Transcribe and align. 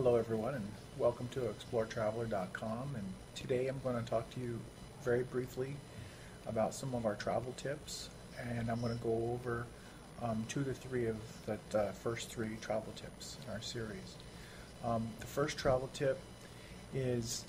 Hello, 0.00 0.14
everyone, 0.14 0.54
and 0.54 0.64
welcome 0.96 1.26
to 1.32 1.40
ExploreTraveler.com. 1.40 2.94
And 2.94 3.04
today 3.34 3.66
I'm 3.66 3.80
going 3.82 3.96
to 3.96 4.08
talk 4.08 4.30
to 4.34 4.38
you 4.38 4.60
very 5.02 5.24
briefly 5.24 5.74
about 6.46 6.72
some 6.72 6.94
of 6.94 7.04
our 7.04 7.16
travel 7.16 7.52
tips, 7.56 8.08
and 8.38 8.70
I'm 8.70 8.80
going 8.80 8.96
to 8.96 9.02
go 9.02 9.32
over 9.32 9.66
um, 10.22 10.44
two 10.48 10.62
to 10.62 10.72
three 10.72 11.06
of 11.06 11.16
the 11.46 11.58
uh, 11.76 11.90
first 11.90 12.30
three 12.30 12.58
travel 12.60 12.92
tips 12.94 13.38
in 13.44 13.52
our 13.52 13.60
series. 13.60 14.14
Um, 14.84 15.08
the 15.18 15.26
first 15.26 15.58
travel 15.58 15.90
tip 15.92 16.20
is 16.94 17.44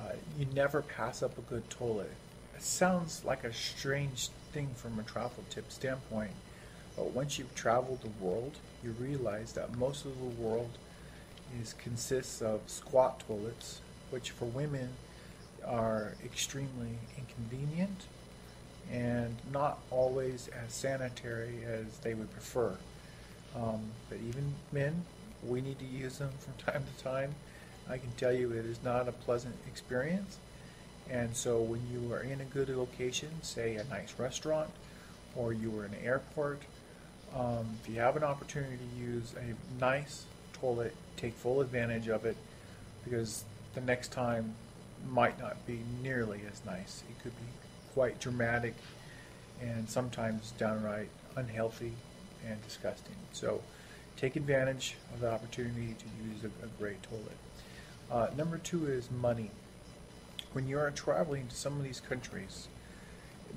uh, 0.00 0.14
you 0.36 0.46
never 0.56 0.82
pass 0.82 1.22
up 1.22 1.38
a 1.38 1.42
good 1.42 1.70
toilet. 1.70 2.10
It 2.56 2.62
sounds 2.62 3.24
like 3.24 3.44
a 3.44 3.52
strange 3.52 4.30
thing 4.52 4.70
from 4.74 4.98
a 4.98 5.04
travel 5.04 5.44
tip 5.50 5.70
standpoint, 5.70 6.32
but 6.96 7.12
once 7.12 7.38
you've 7.38 7.54
traveled 7.54 8.00
the 8.02 8.24
world, 8.24 8.56
you 8.82 8.90
realize 8.98 9.52
that 9.52 9.78
most 9.78 10.04
of 10.04 10.18
the 10.18 10.42
world 10.42 10.78
is 11.60 11.74
consists 11.74 12.42
of 12.42 12.60
squat 12.66 13.22
toilets, 13.26 13.80
which 14.10 14.30
for 14.30 14.46
women 14.46 14.90
are 15.66 16.12
extremely 16.24 16.98
inconvenient 17.18 18.06
and 18.92 19.36
not 19.52 19.78
always 19.90 20.48
as 20.48 20.72
sanitary 20.72 21.58
as 21.66 21.98
they 21.98 22.14
would 22.14 22.30
prefer. 22.32 22.76
Um, 23.56 23.80
but 24.08 24.18
even 24.28 24.54
men, 24.72 25.04
we 25.46 25.60
need 25.60 25.78
to 25.78 25.84
use 25.84 26.18
them 26.18 26.30
from 26.38 26.54
time 26.72 26.84
to 26.84 27.04
time. 27.04 27.34
I 27.88 27.98
can 27.98 28.10
tell 28.16 28.32
you 28.32 28.52
it 28.52 28.66
is 28.66 28.78
not 28.84 29.08
a 29.08 29.12
pleasant 29.12 29.56
experience. 29.66 30.38
And 31.08 31.36
so 31.36 31.60
when 31.60 31.80
you 31.92 32.12
are 32.12 32.20
in 32.20 32.40
a 32.40 32.44
good 32.44 32.68
location, 32.68 33.28
say 33.42 33.76
a 33.76 33.84
nice 33.84 34.14
restaurant, 34.18 34.70
or 35.36 35.52
you 35.52 35.78
are 35.78 35.84
in 35.84 35.94
an 35.94 36.04
airport, 36.04 36.60
um, 37.34 37.66
if 37.82 37.88
you 37.88 38.00
have 38.00 38.16
an 38.16 38.24
opportunity 38.24 38.76
to 38.76 39.00
use 39.00 39.34
a 39.34 39.80
nice 39.80 40.24
toilet, 40.60 40.94
take 41.16 41.34
full 41.34 41.60
advantage 41.60 42.08
of 42.08 42.24
it 42.24 42.36
because 43.04 43.44
the 43.74 43.80
next 43.80 44.12
time 44.12 44.54
might 45.08 45.38
not 45.40 45.64
be 45.66 45.80
nearly 46.02 46.40
as 46.50 46.64
nice. 46.64 47.02
It 47.08 47.22
could 47.22 47.36
be 47.36 47.48
quite 47.94 48.18
dramatic 48.20 48.74
and 49.60 49.88
sometimes 49.88 50.52
downright 50.58 51.08
unhealthy 51.36 51.92
and 52.48 52.62
disgusting. 52.62 53.14
So 53.32 53.62
take 54.16 54.36
advantage 54.36 54.96
of 55.14 55.20
the 55.20 55.30
opportunity 55.30 55.94
to 55.98 56.28
use 56.28 56.44
a, 56.44 56.64
a 56.64 56.68
great 56.78 57.02
toilet. 57.02 57.36
Uh, 58.10 58.28
number 58.36 58.58
two 58.58 58.86
is 58.86 59.10
money. 59.10 59.50
When 60.52 60.68
you 60.68 60.78
are 60.78 60.90
traveling 60.90 61.48
to 61.48 61.54
some 61.54 61.76
of 61.76 61.84
these 61.84 62.00
countries, 62.00 62.68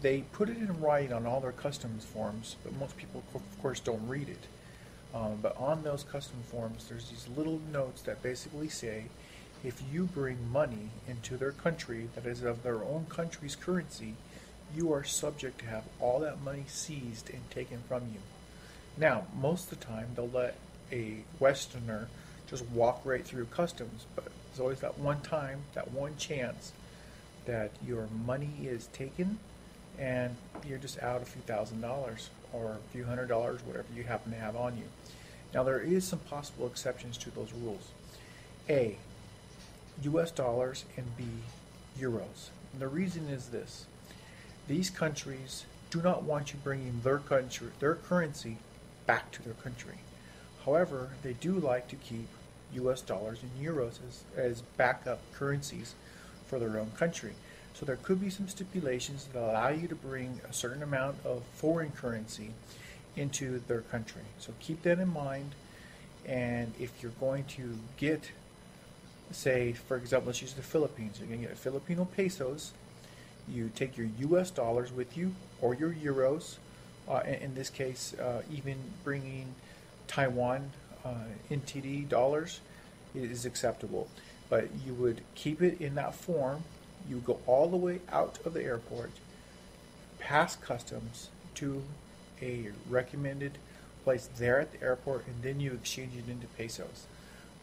they 0.02 0.22
put 0.31 0.50
it 0.50 0.58
in 0.58 0.81
writing 0.81 1.14
on 1.14 1.25
all 1.25 1.39
their 1.39 1.52
customs 1.52 2.05
forms, 2.05 2.55
but 2.64 2.75
most 2.77 2.97
people, 2.97 3.23
of 3.33 3.61
course, 3.61 3.80
don't 3.80 4.08
read 4.08 4.30
it. 4.30 4.47
Um, 5.14 5.40
but 5.42 5.58
on 5.58 5.84
those 5.84 6.04
custom 6.04 6.38
forms, 6.44 6.86
there's 6.88 7.10
these 7.10 7.28
little 7.36 7.60
notes 7.72 8.02
that 8.04 8.22
basically 8.22 8.70
say 8.70 9.06
if 9.64 9.82
you 9.92 10.06
bring 10.06 10.52
money 10.52 10.90
into 11.08 11.36
their 11.36 11.52
country 11.52 12.10
that 12.16 12.26
is 12.26 12.44
of 12.44 12.64
their 12.64 12.84
own 12.84 13.08
country's 13.10 13.56
currency, 13.56 14.14
you 14.76 14.94
are 14.94 15.04
subject 15.04 15.60
to 15.60 15.66
have 15.66 15.84
all 16.00 16.20
that 16.20 16.42
money 16.42 16.64
seized 16.68 17.30
and 17.30 17.50
taken 17.50 17.80
from 17.88 18.04
you. 18.14 18.20
Now, 18.98 19.26
most 19.40 19.72
of 19.72 19.80
the 19.80 19.86
time, 19.86 20.10
they'll 20.16 20.30
let 20.30 20.56
a 20.92 21.18
Westerner 21.40 22.08
just 22.48 22.66
walk 22.68 23.02
right 23.04 23.26
through 23.26 23.46
customs, 23.46 24.06
but 24.16 24.26
there's 24.26 24.60
always 24.60 24.80
that 24.80 24.98
one 24.98 25.22
time, 25.22 25.62
that 25.73 25.92
one 25.92 26.18
chance 26.18 26.72
that 27.46 27.72
your 27.86 28.08
money 28.26 28.52
is 28.64 28.88
taken 28.88 29.40
and 30.00 30.36
you're 30.67 30.78
just 30.78 31.02
out 31.03 31.22
a 31.22 31.25
few 31.25 31.42
thousand 31.42 31.82
dollars 31.82 32.30
or 32.54 32.71
a 32.71 32.92
few 32.92 33.05
hundred 33.05 33.27
dollars, 33.27 33.61
whatever 33.65 33.87
you 33.95 34.04
happen 34.04 34.32
to 34.32 34.37
have 34.37 34.55
on 34.55 34.77
you. 34.77 34.83
Now, 35.54 35.64
there 35.64 35.80
is 35.80 36.05
some 36.05 36.20
possible 36.20 36.67
exceptions 36.67 37.17
to 37.17 37.32
those 37.32 37.52
rules. 37.54 37.89
A, 38.70 38.98
US 40.04 40.32
dollars, 40.32 40.86
and 40.95 41.05
B, 41.17 41.23
euros. 41.99 42.49
And 42.71 42.82
the 42.82 42.88
reason 42.88 43.27
is 43.27 43.48
this 43.48 43.86
these 44.67 44.89
countries 44.89 45.65
do 45.89 46.02
not 46.02 46.23
want 46.23 46.54
you 46.54 46.59
bringing 46.64 47.02
their 47.04 47.17
country, 47.17 47.70
their 47.80 47.95
currency 47.95 48.58
back 49.08 49.32
to 49.32 49.43
their 49.43 49.54
country. 49.54 49.95
However, 50.65 51.09
they 51.23 51.33
do 51.33 51.54
like 51.54 51.88
to 51.88 51.95
keep 51.95 52.27
US 52.76 53.02
dollars 53.02 53.39
and 53.42 53.52
euros 53.65 53.98
as, 54.08 54.23
as 54.38 54.61
backup 54.77 55.20
currencies 55.33 55.95
for 56.45 56.59
their 56.59 56.77
own 56.80 56.92
country. 56.92 57.33
So 57.80 57.86
there 57.86 57.95
could 57.95 58.20
be 58.20 58.30
some 58.30 58.50
stipulations 58.50 59.30
that 59.32 59.42
allow 59.42 59.70
you 59.70 59.88
to 59.88 59.95
bring 59.95 60.42
a 60.50 60.52
certain 60.52 60.84
amount 60.84 61.16
of 61.23 61.44
foreign 61.56 61.92
currency 61.92 62.52
into 63.16 63.62
their 63.70 63.82
country. 63.82 64.23
So 64.38 64.52
keep 64.60 64.82
that 64.82 65.00
in 65.00 65.14
mind. 65.14 65.52
And 66.26 66.73
if 66.78 66.92
you're 67.02 67.14
going 67.22 67.45
to 67.45 67.80
get, 67.95 68.32
say, 69.32 69.72
for 69.72 69.95
example, 69.95 70.28
let's 70.28 70.42
use 70.42 70.52
the 70.52 70.62
Philippines. 70.62 71.20
You're 71.20 71.30
going 71.30 71.42
to 71.42 71.48
get 71.48 71.58
Filipino 71.58 72.04
pesos. 72.04 72.73
You 73.48 73.72
take 73.73 73.95
your 73.95 74.10
U.S. 74.20 74.52
dollars 74.52 74.92
with 74.92 75.16
you 75.16 75.34
or 75.62 75.73
your 75.73 75.94
euros. 75.94 76.58
Uh, 77.08 77.22
in, 77.26 77.56
this 77.56 77.70
case, 77.70 78.14
uh, 78.20 78.42
even 78.52 78.76
bringing 79.06 79.56
Taiwan 80.06 80.72
uh, 81.06 81.14
NTD 81.50 82.10
dollars 82.10 82.60
is 83.16 83.45
acceptable. 83.45 84.10
But 84.50 84.68
you 84.86 84.94
would 84.95 85.22
keep 85.34 85.62
it 85.62 85.80
in 85.80 85.95
that 85.95 86.14
form. 86.14 86.66
You 87.09 87.17
go 87.17 87.39
all 87.47 87.67
the 87.67 87.77
way 87.77 88.02
out 88.11 88.37
of 88.45 88.53
the 88.53 88.64
airport, 88.64 89.11
past 90.20 90.61
customs 90.61 91.30
to 91.55 91.81
a 92.42 92.70
recommended 92.89 93.58
place 94.03 94.30
there 94.37 94.59
at 94.59 94.71
the 94.71 94.81
airport, 94.81 95.25
and 95.27 95.42
then 95.42 95.59
you 95.59 95.73
exchange 95.73 96.14
it 96.15 96.30
into 96.30 96.47
pesos. 96.47 97.05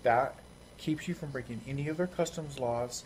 That 0.03 0.35
keeps 0.79 1.09
you 1.09 1.15
from 1.15 1.31
breaking 1.31 1.61
any 1.67 1.89
of 1.89 1.97
their 1.97 2.07
customs 2.07 2.59
laws, 2.59 3.05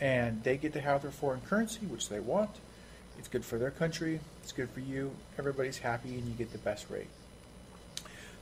and 0.00 0.42
they 0.42 0.56
get 0.56 0.72
to 0.74 0.80
have 0.80 1.02
their 1.02 1.10
foreign 1.10 1.40
currency, 1.42 1.86
which 1.86 2.08
they 2.08 2.20
want. 2.20 2.50
It's 3.18 3.28
good 3.28 3.44
for 3.44 3.58
their 3.58 3.70
country, 3.70 4.20
it's 4.42 4.52
good 4.52 4.70
for 4.70 4.80
you, 4.80 5.12
everybody's 5.38 5.78
happy, 5.78 6.10
and 6.10 6.26
you 6.26 6.34
get 6.34 6.52
the 6.52 6.58
best 6.58 6.88
rate. 6.90 7.08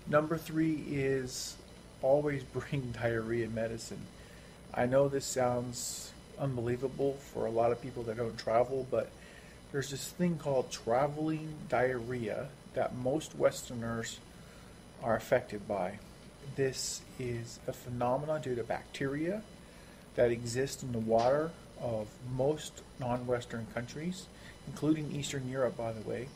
Number 0.06 0.36
three 0.36 0.84
is 0.88 1.56
always 2.02 2.42
bring 2.52 2.92
diarrhea 3.00 3.48
medicine. 3.48 4.02
I 4.74 4.86
know 4.86 5.08
this 5.08 5.24
sounds 5.24 6.12
unbelievable 6.38 7.14
for 7.32 7.46
a 7.46 7.50
lot 7.50 7.72
of 7.72 7.80
people 7.80 8.02
that 8.04 8.16
don't 8.16 8.38
travel, 8.38 8.86
but 8.90 9.10
there's 9.72 9.90
this 9.90 10.08
thing 10.10 10.38
called 10.38 10.70
traveling 10.70 11.54
diarrhea 11.68 12.48
that 12.74 12.94
most 12.94 13.34
Westerners 13.36 14.18
are 15.02 15.16
affected 15.16 15.66
by. 15.66 15.98
This 16.54 17.02
is 17.18 17.58
a 17.66 17.72
phenomenon 17.72 18.40
due 18.40 18.54
to 18.54 18.62
bacteria 18.62 19.42
that 20.14 20.30
exist 20.30 20.82
in 20.82 20.92
the 20.92 20.98
water 20.98 21.50
of 21.80 22.08
most 22.34 22.82
non 22.98 23.26
Western 23.26 23.66
countries, 23.74 24.26
including 24.66 25.12
Eastern 25.12 25.48
Europe, 25.48 25.76
by 25.76 25.92
the 25.92 26.08
way, 26.08 26.28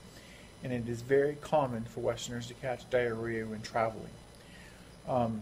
and 0.63 0.73
it 0.73 0.89
is 0.89 1.01
very 1.03 1.37
common 1.41 1.85
for 1.85 2.01
Westerners 2.01 2.47
to 2.49 2.55
catch 2.55 2.89
diarrhea 2.91 3.47
when 3.47 3.63
traveling. 3.63 4.11
Um, 5.09 5.41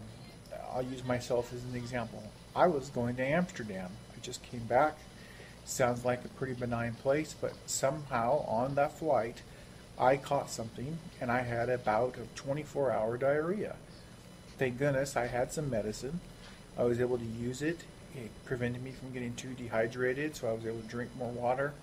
I'll 0.73 0.83
use 0.83 1.03
myself 1.03 1.53
as 1.53 1.63
an 1.63 1.75
example. 1.75 2.23
I 2.55 2.67
was 2.67 2.89
going 2.89 3.15
to 3.17 3.23
Amsterdam. 3.23 3.89
I 4.19 4.25
just 4.25 4.43
came 4.43 4.65
back 4.65 4.97
Sounds 5.69 6.03
like 6.03 6.25
a 6.25 6.29
pretty 6.29 6.55
benign 6.55 6.95
place, 6.95 7.35
but 7.39 7.53
somehow 7.67 8.43
on 8.47 8.73
that 8.73 8.97
flight, 8.97 9.43
I 9.99 10.17
caught 10.17 10.49
something 10.49 10.97
and 11.21 11.31
I 11.31 11.41
had 11.41 11.69
about 11.69 12.15
a 12.15 12.15
bout 12.15 12.17
of 12.17 12.33
24 12.33 12.91
hour 12.91 13.17
diarrhea. 13.17 13.75
Thank 14.57 14.79
goodness 14.79 15.15
I 15.15 15.27
had 15.27 15.53
some 15.53 15.69
medicine. 15.69 16.21
I 16.75 16.85
was 16.85 16.99
able 16.99 17.19
to 17.19 17.23
use 17.23 17.61
it. 17.61 17.81
It 18.15 18.31
prevented 18.45 18.83
me 18.83 18.91
from 18.91 19.13
getting 19.13 19.35
too 19.35 19.53
dehydrated, 19.53 20.35
so 20.35 20.49
I 20.49 20.53
was 20.53 20.65
able 20.65 20.81
to 20.81 20.87
drink 20.87 21.11
more 21.19 21.29
water. 21.29 21.73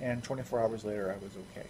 And 0.00 0.24
24 0.24 0.60
hours 0.60 0.84
later, 0.84 1.14
I 1.16 1.22
was 1.22 1.32
okay. 1.52 1.68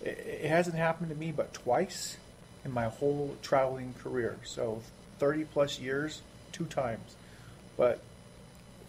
It, 0.00 0.48
hasn't 0.48 0.76
happened 0.76 1.10
to 1.10 1.16
me 1.16 1.32
but 1.32 1.52
twice 1.52 2.16
in 2.64 2.72
my 2.72 2.84
whole 2.84 3.36
traveling 3.42 3.92
career. 4.02 4.38
So 4.44 4.80
30 5.18 5.44
plus 5.44 5.78
years, 5.78 6.22
two 6.50 6.64
times. 6.64 7.14
But 7.76 8.00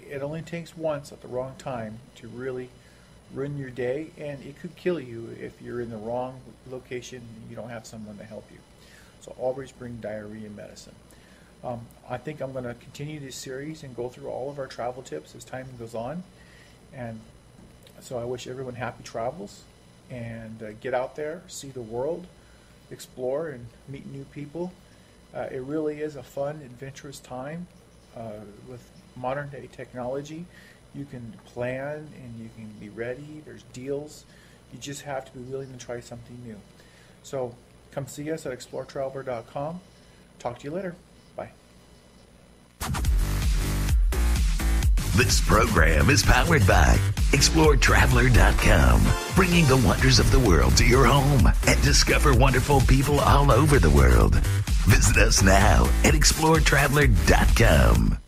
it 0.09 0.21
only 0.21 0.41
takes 0.41 0.77
once 0.77 1.11
at 1.11 1.21
the 1.21 1.27
wrong 1.27 1.55
time 1.57 1.99
to 2.15 2.27
really 2.27 2.69
ruin 3.33 3.57
your 3.57 3.69
day, 3.69 4.11
and 4.17 4.43
it 4.43 4.59
could 4.59 4.75
kill 4.75 4.99
you 4.99 5.35
if 5.39 5.61
you're 5.61 5.81
in 5.81 5.89
the 5.89 5.97
wrong 5.97 6.39
location 6.69 7.17
and 7.17 7.49
you 7.49 7.55
don't 7.55 7.69
have 7.69 7.85
someone 7.85 8.17
to 8.17 8.23
help 8.23 8.45
you. 8.51 8.57
So 9.21 9.35
always 9.39 9.71
bring 9.71 9.97
diarrhea 9.97 10.49
medicine. 10.49 10.95
Um, 11.63 11.81
I 12.07 12.17
think 12.17 12.41
I'm 12.41 12.51
going 12.51 12.65
to 12.65 12.75
continue 12.75 13.19
this 13.19 13.35
series 13.35 13.83
and 13.83 13.95
go 13.95 14.09
through 14.09 14.29
all 14.29 14.51
of 14.51 14.59
our 14.59 14.67
travel 14.67 15.01
tips 15.01 15.33
as 15.35 15.43
time 15.43 15.67
goes 15.79 15.95
on. 15.95 16.23
And 16.93 17.19
so 18.01 18.19
I 18.19 18.25
wish 18.25 18.45
everyone 18.45 18.75
happy 18.75 19.03
travels 19.03 19.63
and 20.11 20.61
uh, 20.61 20.73
get 20.73 20.93
out 20.93 21.15
there, 21.15 21.41
see 21.47 21.69
the 21.69 21.81
world, 21.81 22.27
explore, 22.91 23.49
and 23.49 23.65
meet 23.87 24.05
new 24.05 24.25
people. 24.25 24.71
Uh, 25.33 25.47
it 25.51 25.61
really 25.61 26.01
is 26.01 26.15
a 26.15 26.23
fun, 26.23 26.61
adventurous 26.63 27.19
time 27.19 27.65
uh, 28.15 28.31
with 28.69 28.89
modern 29.15 29.49
day 29.49 29.69
technology, 29.71 30.45
you 30.93 31.05
can 31.05 31.33
plan 31.45 32.07
and 32.23 32.39
you 32.39 32.49
can 32.55 32.69
be 32.79 32.89
ready. 32.89 33.41
There's 33.45 33.63
deals. 33.73 34.25
You 34.73 34.79
just 34.79 35.01
have 35.03 35.25
to 35.25 35.37
be 35.37 35.43
willing 35.43 35.71
to 35.71 35.77
try 35.77 35.99
something 35.99 36.37
new. 36.45 36.57
So 37.23 37.55
come 37.91 38.07
see 38.07 38.31
us 38.31 38.45
at 38.45 38.57
exploretraveler.com. 38.57 39.79
Talk 40.39 40.59
to 40.59 40.65
you 40.65 40.71
later. 40.71 40.95
Bye. 41.35 41.51
This 45.15 45.39
program 45.47 46.09
is 46.09 46.23
powered 46.23 46.67
by 46.67 46.97
ExploreTraveler.com, 47.31 49.01
bringing 49.35 49.65
the 49.65 49.77
wonders 49.77 50.19
of 50.19 50.29
the 50.31 50.39
world 50.39 50.75
to 50.77 50.85
your 50.85 51.05
home 51.05 51.49
and 51.67 51.81
discover 51.81 52.33
wonderful 52.33 52.81
people 52.81 53.19
all 53.21 53.51
over 53.51 53.79
the 53.79 53.89
world. 53.89 54.39
Visit 54.85 55.17
us 55.17 55.41
now 55.41 55.85
at 56.03 56.13
ExploreTraveler.com. 56.13 58.24